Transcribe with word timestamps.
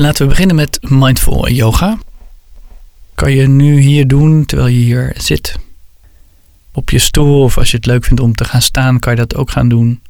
laten 0.00 0.22
we 0.22 0.28
beginnen 0.28 0.56
met 0.56 0.78
mindful 0.90 1.48
yoga. 1.48 1.98
Kan 3.14 3.32
je 3.32 3.48
nu 3.48 3.80
hier 3.80 4.08
doen 4.08 4.46
terwijl 4.46 4.68
je 4.68 4.78
hier 4.78 5.14
zit. 5.16 5.58
Op 6.72 6.90
je 6.90 6.98
stoel 6.98 7.42
of 7.42 7.58
als 7.58 7.70
je 7.70 7.76
het 7.76 7.86
leuk 7.86 8.04
vindt 8.04 8.22
om 8.22 8.34
te 8.34 8.44
gaan 8.44 8.62
staan, 8.62 8.98
kan 8.98 9.12
je 9.12 9.18
dat 9.18 9.34
ook 9.34 9.50
gaan 9.50 9.68
doen. 9.68 10.00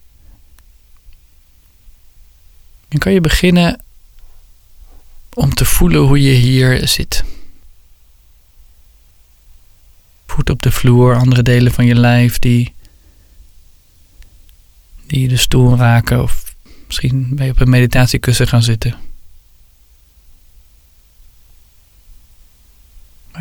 Dan 2.88 2.98
kan 2.98 3.12
je 3.12 3.20
beginnen 3.20 3.80
om 5.34 5.54
te 5.54 5.64
voelen 5.64 6.00
hoe 6.00 6.22
je 6.22 6.32
hier 6.32 6.88
zit. 6.88 7.24
Voet 10.26 10.50
op 10.50 10.62
de 10.62 10.72
vloer, 10.72 11.16
andere 11.16 11.42
delen 11.42 11.72
van 11.72 11.86
je 11.86 11.94
lijf 11.94 12.38
die, 12.38 12.74
die 15.06 15.28
de 15.28 15.36
stoel 15.36 15.76
raken 15.76 16.22
of 16.22 16.54
misschien 16.86 17.28
ben 17.34 17.46
je 17.46 17.52
op 17.52 17.60
een 17.60 17.70
meditatiekussen 17.70 18.48
gaan 18.48 18.62
zitten. 18.62 19.09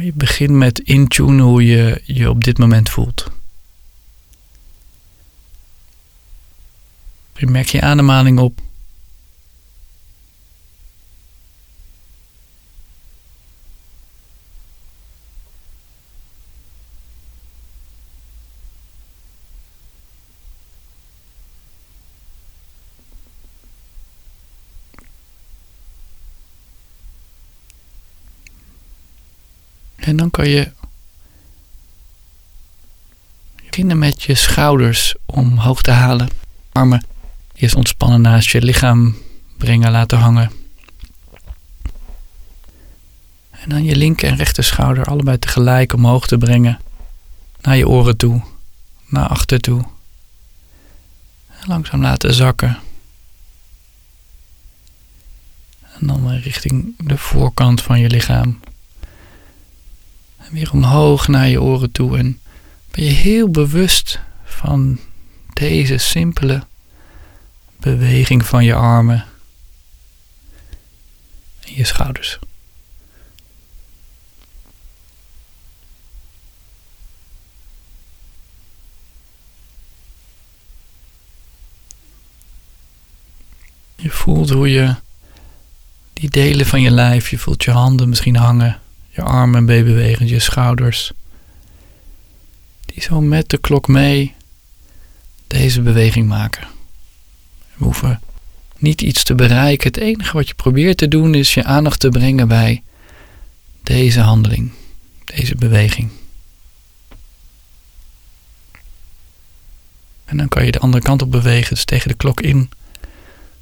Je 0.01 0.11
begint 0.13 0.51
met 0.51 0.79
intunen 0.79 1.45
hoe 1.45 1.65
je 1.65 2.01
je 2.05 2.29
op 2.29 2.43
dit 2.43 2.57
moment 2.57 2.89
voelt. 2.89 3.31
Je 7.35 7.47
merkt 7.47 7.69
je 7.69 7.81
ademhaling 7.81 8.39
op. 8.39 8.61
En 30.09 30.17
dan 30.17 30.31
kan 30.31 30.49
je 30.49 30.71
beginnen 33.65 33.97
met 33.97 34.23
je 34.23 34.35
schouders 34.35 35.15
omhoog 35.25 35.81
te 35.81 35.91
halen. 35.91 36.29
Armen 36.71 37.05
eerst 37.55 37.75
ontspannen 37.75 38.21
naast 38.21 38.49
je 38.49 38.61
lichaam 38.61 39.15
brengen, 39.57 39.91
laten 39.91 40.17
hangen. 40.17 40.51
En 43.51 43.69
dan 43.69 43.83
je 43.83 43.95
linker 43.95 44.29
en 44.29 44.35
rechter 44.35 44.63
schouder 44.63 45.05
allebei 45.05 45.39
tegelijk 45.39 45.93
omhoog 45.93 46.27
te 46.27 46.37
brengen. 46.37 46.79
Naar 47.61 47.77
je 47.77 47.87
oren 47.87 48.17
toe, 48.17 48.41
naar 49.05 49.27
achter 49.27 49.59
toe. 49.59 49.85
En 51.47 51.67
langzaam 51.67 52.01
laten 52.01 52.33
zakken. 52.33 52.77
En 55.81 56.07
dan 56.07 56.31
richting 56.31 56.95
de 56.97 57.17
voorkant 57.17 57.81
van 57.81 57.99
je 57.99 58.09
lichaam 58.09 58.59
weer 60.49 60.71
omhoog 60.71 61.27
naar 61.27 61.47
je 61.47 61.61
oren 61.61 61.91
toe. 61.91 62.17
En 62.17 62.39
ben 62.91 63.03
je 63.03 63.11
heel 63.11 63.49
bewust 63.49 64.19
van 64.43 64.99
deze 65.53 65.97
simpele 65.97 66.63
beweging 67.79 68.45
van 68.45 68.63
je 68.63 68.73
armen 68.73 69.25
en 71.59 71.75
je 71.75 71.83
schouders. 71.83 72.39
Je 83.95 84.09
voelt 84.09 84.49
hoe 84.49 84.71
je 84.71 84.95
die 86.13 86.29
delen 86.29 86.65
van 86.65 86.81
je 86.81 86.91
lijf, 86.91 87.29
je 87.29 87.37
voelt 87.37 87.63
je 87.63 87.71
handen 87.71 88.09
misschien 88.09 88.35
hangen 88.35 88.81
je 89.09 89.21
armen 89.21 89.65
meebewegen, 89.65 90.27
je 90.27 90.39
schouders. 90.39 91.11
Die 92.85 93.01
zo 93.01 93.21
met 93.21 93.49
de 93.49 93.57
klok 93.57 93.87
mee 93.87 94.33
deze 95.47 95.81
beweging 95.81 96.27
maken. 96.27 96.67
We 97.75 97.83
hoeven 97.83 98.21
niet 98.77 99.01
iets 99.01 99.23
te 99.23 99.35
bereiken. 99.35 99.87
Het 99.87 99.97
enige 99.97 100.33
wat 100.33 100.47
je 100.47 100.53
probeert 100.53 100.97
te 100.97 101.07
doen 101.07 101.35
is 101.35 101.53
je 101.53 101.63
aandacht 101.63 101.99
te 101.99 102.09
brengen 102.09 102.47
bij 102.47 102.83
deze 103.83 104.19
handeling, 104.19 104.71
deze 105.23 105.55
beweging. 105.55 106.09
En 110.25 110.37
dan 110.37 110.47
kan 110.47 110.65
je 110.65 110.71
de 110.71 110.79
andere 110.79 111.03
kant 111.03 111.21
op 111.21 111.31
bewegen, 111.31 111.75
dus 111.75 111.85
tegen 111.85 112.09
de 112.09 112.15
klok 112.15 112.41
in. 112.41 112.69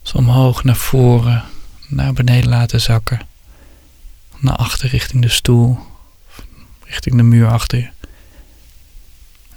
Zo 0.01 0.17
omhoog 0.17 0.63
naar 0.63 0.75
voren, 0.75 1.43
naar 1.87 2.13
beneden 2.13 2.49
laten 2.49 2.81
zakken 2.81 3.19
naar 4.39 4.55
achter 4.55 4.89
richting 4.89 5.21
de 5.21 5.29
stoel, 5.29 5.79
richting 6.83 7.15
de 7.15 7.23
muur 7.23 7.47
achter 7.47 7.77
je. 7.77 7.89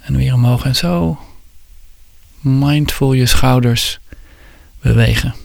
En 0.01 0.15
weer 0.15 0.33
omhoog 0.33 0.65
en 0.65 0.75
zo 0.75 1.19
mindful 2.39 3.13
je 3.13 3.25
schouders 3.25 3.99
bewegen. 4.79 5.35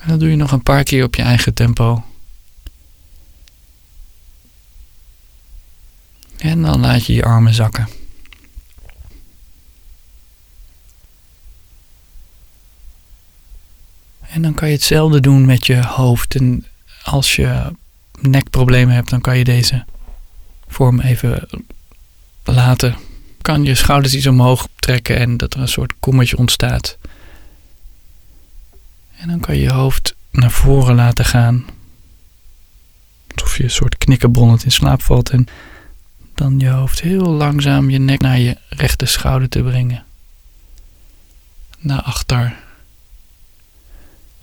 En 0.00 0.08
dat 0.08 0.20
doe 0.20 0.30
je 0.30 0.36
nog 0.36 0.52
een 0.52 0.62
paar 0.62 0.84
keer 0.84 1.04
op 1.04 1.14
je 1.14 1.22
eigen 1.22 1.54
tempo. 1.54 2.04
En 6.38 6.64
laat 6.80 7.06
je 7.06 7.12
je 7.12 7.24
armen 7.24 7.54
zakken. 7.54 7.88
En 14.28 14.42
dan 14.42 14.54
kan 14.54 14.68
je 14.68 14.74
hetzelfde 14.74 15.20
doen 15.20 15.44
met 15.44 15.66
je 15.66 15.84
hoofd. 15.84 16.34
En 16.34 16.66
als 17.02 17.36
je 17.36 17.72
nekproblemen 18.20 18.94
hebt, 18.94 19.10
dan 19.10 19.20
kan 19.20 19.38
je 19.38 19.44
deze 19.44 19.84
vorm 20.68 21.00
even 21.00 21.48
laten. 22.44 22.96
Kan 23.42 23.64
je 23.64 23.74
schouders 23.74 24.14
iets 24.14 24.26
omhoog 24.26 24.68
trekken 24.76 25.16
en 25.18 25.36
dat 25.36 25.54
er 25.54 25.60
een 25.60 25.68
soort 25.68 25.92
kommetje 26.00 26.36
ontstaat. 26.36 26.98
En 29.16 29.28
dan 29.28 29.40
kan 29.40 29.54
je 29.54 29.62
je 29.62 29.72
hoofd 29.72 30.14
naar 30.30 30.50
voren 30.50 30.94
laten 30.94 31.24
gaan. 31.24 31.64
Alsof 33.34 33.56
je 33.56 33.62
een 33.62 33.70
soort 33.70 33.98
knikkenbonnend 33.98 34.64
in 34.64 34.72
slaap 34.72 35.02
valt. 35.02 35.30
En 35.30 35.46
dan 36.38 36.58
je 36.58 36.68
hoofd 36.68 37.00
heel 37.00 37.26
langzaam 37.26 37.90
je 37.90 37.98
nek 37.98 38.20
naar 38.20 38.38
je 38.38 38.56
rechter 38.68 39.08
schouder 39.08 39.48
te 39.48 39.62
brengen. 39.62 40.04
Naar 41.78 42.02
achter. 42.02 42.56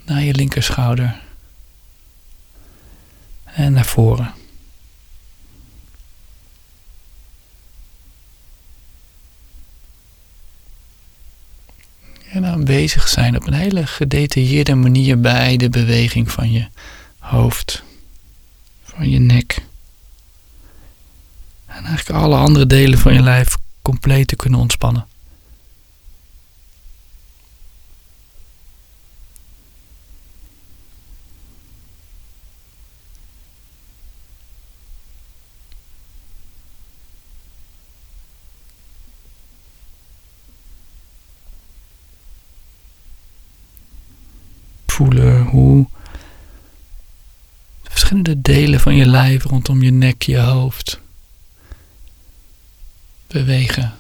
Naar 0.06 0.22
je 0.22 0.34
linkerschouder. 0.34 1.20
En 3.44 3.74
naar 3.74 3.86
voren. 3.86 4.34
En 12.32 12.46
aanwezig 12.46 13.08
zijn 13.08 13.36
op 13.36 13.48
een 13.48 13.54
hele 13.54 13.88
gedetailleerde 13.88 14.76
manier 14.76 15.20
bij 15.20 15.58
de 15.58 15.70
beweging 15.70 16.32
van 16.32 16.52
je 16.52 16.68
hoofd, 17.20 17.84
van 18.84 19.10
je 19.10 19.20
nek. 19.20 19.65
Alle 22.08 22.36
andere 22.36 22.66
delen 22.66 23.00
van 23.00 23.14
je 23.14 23.22
lijf 23.22 23.58
compleet 23.82 24.28
te 24.28 24.36
kunnen 24.36 24.60
ontspannen. 24.60 25.06
voelen 44.96 45.44
hoe 45.44 45.88
de 47.84 47.90
verschillende 47.90 48.42
delen 48.42 48.80
van 48.80 48.96
je 48.96 49.06
lijf 49.06 49.44
rondom 49.44 49.82
je 49.82 49.92
nek, 49.92 50.22
je 50.22 50.40
hoofd, 50.40 51.00
bewegen. 53.36 53.94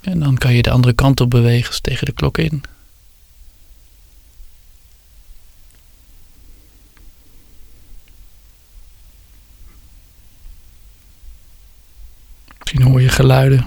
En 0.00 0.18
dan 0.18 0.38
kan 0.38 0.54
je 0.54 0.62
de 0.62 0.70
andere 0.70 0.92
kant 0.92 1.20
op 1.20 1.30
bewegen, 1.30 1.70
dus 1.70 1.80
tegen 1.80 2.06
de 2.06 2.12
klok 2.12 2.38
in. 2.38 2.62
Misschien 12.58 12.82
hoor 12.82 13.00
je 13.00 13.08
geluiden. 13.08 13.66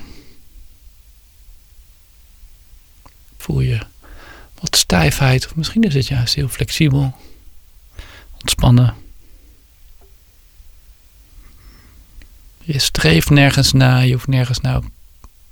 Voel 3.38 3.60
je 3.60 3.80
wat 4.60 4.76
stijfheid, 4.76 5.46
of 5.46 5.56
misschien 5.56 5.84
is 5.84 5.94
het 5.94 6.08
juist 6.08 6.36
heel 6.36 6.48
flexibel. 6.48 7.16
ontspannen. 8.34 9.05
Je 12.66 12.80
streeft 12.80 13.30
nergens 13.30 13.72
naar, 13.72 14.06
je 14.06 14.14
hoeft 14.14 14.28
nergens 14.28 14.60
naar, 14.60 14.82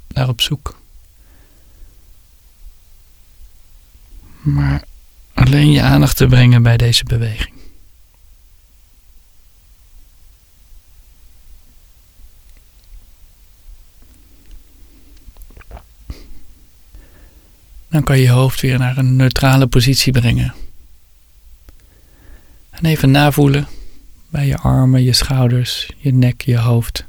naar 0.08 0.28
op 0.28 0.42
zoek. 0.42 0.80
Maar 4.42 4.84
alleen 5.34 5.72
je 5.72 5.82
aandacht 5.82 6.18
te 6.18 6.26
brengen 6.26 6.64
bij 6.64 6.78
deze 6.78 7.04
beweging. 7.04 7.54
Dan 17.90 18.04
kan 18.04 18.18
je 18.18 18.24
je 18.24 18.30
hoofd 18.30 18.62
weer 18.62 18.80
naar 18.80 18.98
een 18.98 19.16
neutrale 19.16 19.68
positie 19.68 20.12
brengen. 20.12 20.54
En 22.70 22.86
even 22.86 23.12
navoelen 23.12 23.68
bij 24.34 24.48
je 24.48 24.58
armen, 24.58 25.04
je 25.04 25.14
schouders, 25.14 25.92
je 25.98 26.14
nek, 26.14 26.42
je 26.42 26.60
hoofd. 26.60 27.06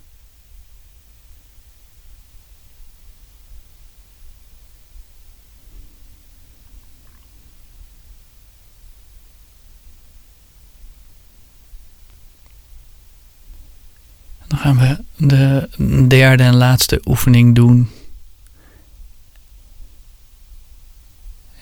Dan 14.47 14.59
gaan 14.59 14.79
we 14.79 14.99
de 15.17 15.69
derde 16.09 16.43
en 16.43 16.55
laatste 16.55 17.01
oefening 17.05 17.55
doen 17.55 17.89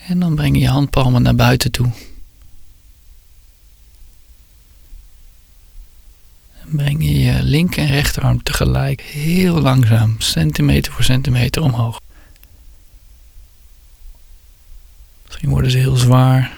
En 0.07 0.19
dan 0.19 0.35
breng 0.35 0.55
je 0.55 0.61
je 0.61 0.67
handpalmen 0.67 1.21
naar 1.21 1.35
buiten 1.35 1.71
toe. 1.71 1.91
Breng 6.75 7.03
je 7.03 7.19
je 7.19 7.43
linker 7.43 7.83
en 7.83 7.89
rechterarm 7.89 8.43
tegelijk 8.43 9.01
heel 9.01 9.61
langzaam, 9.61 10.15
centimeter 10.19 10.91
voor 10.93 11.03
centimeter 11.03 11.61
omhoog. 11.61 12.01
Misschien 15.25 15.49
worden 15.49 15.71
ze 15.71 15.77
heel 15.77 15.95
zwaar. 15.95 16.57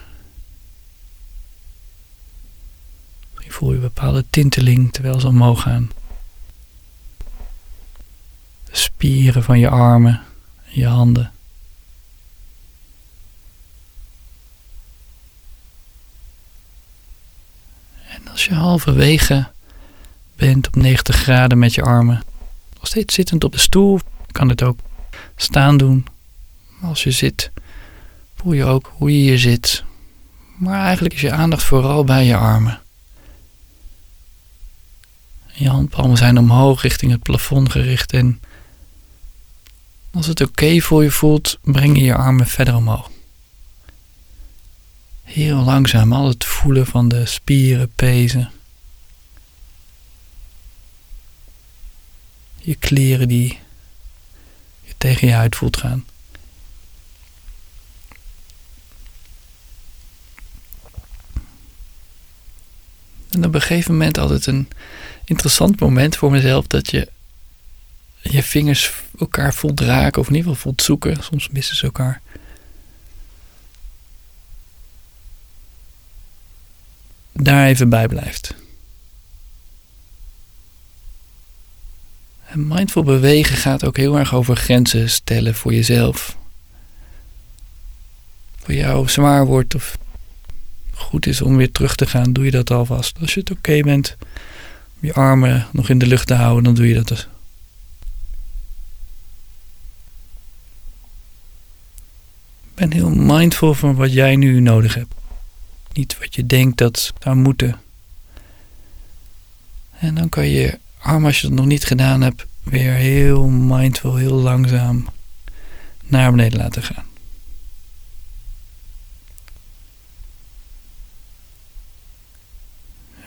Misschien 3.34 3.52
voel 3.52 3.74
je 3.74 3.80
bepaalde 3.80 4.26
tinteling 4.30 4.94
terwijl 4.94 5.20
ze 5.20 5.28
omhoog 5.28 5.62
gaan. 5.62 5.92
De 8.64 8.76
spieren 8.76 9.44
van 9.44 9.60
je 9.60 9.70
armen 9.70 10.24
en 10.66 10.80
je 10.80 10.88
handen. 10.88 11.30
Als 18.36 18.46
je 18.46 18.54
halverwege 18.54 19.48
bent 20.36 20.68
op 20.68 20.76
90 20.76 21.16
graden 21.16 21.60
met 21.60 21.74
je 21.74 21.82
armen, 21.82 22.24
nog 22.74 22.88
steeds 22.88 23.14
zittend 23.14 23.44
op 23.44 23.52
de 23.52 23.60
stoel, 23.60 24.00
kan 24.32 24.50
het 24.50 24.64
ook 24.64 24.80
staan 25.36 25.78
doen. 25.78 26.06
Als 26.82 27.04
je 27.04 27.12
zit, 27.12 27.52
voel 28.36 28.54
je 28.54 28.66
ook 28.66 28.92
hoe 28.96 29.12
je 29.12 29.18
hier 29.18 29.40
zit. 29.40 29.84
Maar 30.58 30.84
eigenlijk 30.84 31.14
is 31.14 31.22
je 31.22 31.32
aandacht 31.32 31.64
vooral 31.64 32.04
bij 32.04 32.26
je 32.26 32.36
armen. 32.36 32.80
Je 35.54 35.70
handpalmen 35.70 36.18
zijn 36.18 36.38
omhoog 36.38 36.82
richting 36.82 37.12
het 37.12 37.22
plafond 37.22 37.72
gericht 37.72 38.14
en 38.14 38.40
als 40.12 40.28
het 40.28 40.42
oké 40.42 40.80
voor 40.80 41.04
je 41.04 41.12
voelt, 41.12 41.58
breng 41.62 41.98
je 41.98 42.04
je 42.04 42.16
armen 42.16 42.48
verder 42.48 42.76
omhoog. 42.76 43.10
Heel 45.24 45.58
langzaam 45.58 46.14
al 46.14 46.28
het 46.28 46.46
voelen 46.46 46.86
van 46.86 47.10
de 47.10 47.26
spieren 47.26 47.92
pezen. 47.96 48.52
Je 52.66 52.76
kleren 52.76 53.28
die 53.28 53.60
je 54.82 54.94
tegen 54.98 55.28
je 55.28 55.34
huid 55.34 55.56
voelt 55.56 55.78
gaan. 55.78 56.06
En 63.30 63.46
op 63.46 63.54
een 63.54 63.62
gegeven 63.62 63.92
moment 63.92 64.18
altijd 64.18 64.46
een 64.46 64.68
interessant 65.26 65.80
moment 65.80 66.16
voor 66.16 66.32
mezelf 66.32 66.68
dat 66.68 66.92
je 66.92 67.10
je 68.22 68.44
vingers 68.44 68.92
elkaar 69.20 69.54
voelt 69.54 69.80
raken 69.80 70.22
of 70.22 70.28
in 70.28 70.36
ieder 70.36 70.50
geval 70.50 70.64
voelt 70.64 70.82
zoeken. 70.82 71.24
Soms 71.24 71.50
missen 71.50 71.76
ze 71.76 71.84
elkaar. 71.84 72.22
daar 77.32 77.68
even 77.68 77.90
bij 77.90 78.08
blijft. 78.08 78.56
Mindful 82.58 83.04
bewegen 83.04 83.58
gaat 83.58 83.86
ook 83.86 83.98
heel 83.98 84.18
erg 84.18 84.34
over 84.34 84.56
grenzen 84.56 85.10
stellen 85.10 85.56
voor 85.56 85.74
jezelf. 85.74 86.38
Voor 88.58 88.74
jou 88.74 89.10
zwaar 89.10 89.46
wordt 89.46 89.76
of 89.76 89.98
goed 90.94 91.26
is 91.26 91.42
om 91.42 91.58
weer 91.58 91.72
terug 91.72 91.96
te 91.96 92.06
gaan, 92.06 92.34
doe 92.34 92.46
je 92.46 92.52
dat 92.52 92.72
alvast. 92.72 93.18
Als 93.20 93.34
je 93.34 93.40
het 93.40 93.52
oké 93.52 93.80
bent 93.80 94.16
om 95.02 95.08
je 95.08 95.14
armen 95.14 95.68
nog 95.72 95.90
in 95.90 95.98
de 95.98 96.08
lucht 96.08 96.28
te 96.28 96.34
houden, 96.34 96.64
dan 96.64 96.76
doe 96.76 96.88
je 96.88 96.94
dat 96.94 97.08
dus. 97.08 97.28
Ben 102.74 102.92
heel 102.92 103.10
mindful 103.10 103.74
van 103.74 103.96
wat 103.96 104.14
jij 104.14 104.36
nu 104.36 104.60
nodig 104.60 104.94
hebt. 104.94 105.14
Niet 105.94 106.18
wat 106.20 106.36
je 106.36 106.46
denkt 106.46 106.78
dat 106.78 107.14
zou 107.20 107.36
moeten. 107.36 107.80
En 110.00 110.16
dan 110.16 110.30
kan 110.30 110.48
je 110.48 110.80
arm, 111.06 111.26
als 111.26 111.42
je 111.42 111.48
het 111.48 111.56
nog 111.56 111.66
niet 111.66 111.86
gedaan 111.86 112.22
hebt, 112.22 112.46
weer 112.64 112.94
heel 112.94 113.48
mindful, 113.48 114.16
heel 114.16 114.34
langzaam 114.34 115.08
naar 116.04 116.32
beneden 116.32 116.60
laten 116.60 116.84
gaan. 116.84 117.06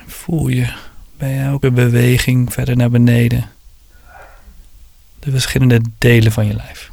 voel 0.07 0.49
je 0.49 0.73
bij 1.17 1.43
elke 1.43 1.71
beweging 1.71 2.53
verder 2.53 2.77
naar 2.77 2.91
beneden 2.91 3.51
de 5.19 5.31
verschillende 5.31 5.81
delen 5.99 6.33
van 6.33 6.47
je 6.47 6.55
lijf. 6.55 6.91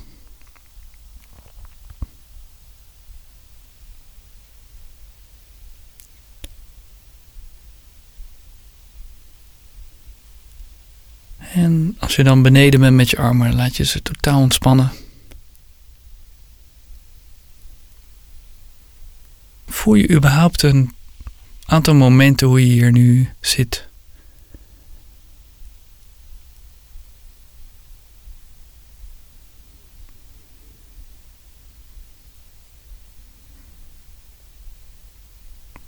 En 11.55 11.95
als 12.00 12.15
je 12.15 12.24
dan 12.24 12.41
beneden 12.41 12.79
bent 12.79 12.95
met 12.95 13.09
je 13.09 13.17
armen, 13.17 13.55
laat 13.55 13.75
je 13.75 13.83
ze 13.85 14.01
totaal 14.01 14.39
ontspannen. 14.39 14.91
Voel 19.67 19.93
je 19.93 20.09
überhaupt 20.09 20.62
een 20.62 20.95
aantal 21.65 21.93
momenten 21.93 22.47
hoe 22.47 22.67
je 22.67 22.74
hier 22.74 22.91
nu 22.91 23.33
zit? 23.39 23.88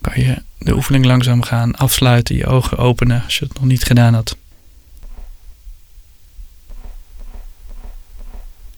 Kan 0.02 0.22
je 0.24 0.44
de 0.58 0.76
oefening 0.76 1.06
langzaam 1.06 1.42
gaan 1.42 1.76
afsluiten, 1.76 2.36
je 2.36 2.46
ogen 2.46 2.78
openen 2.78 3.24
als 3.24 3.38
je 3.38 3.46
het 3.46 3.54
nog 3.54 3.64
niet 3.64 3.84
gedaan 3.84 4.14
had. 4.14 4.38